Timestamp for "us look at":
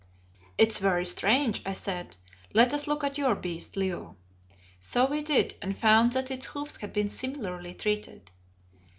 2.73-3.19